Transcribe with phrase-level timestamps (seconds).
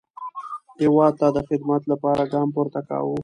[0.81, 3.15] هیواد ته د خدمت لپاره ګام پورته کاوه.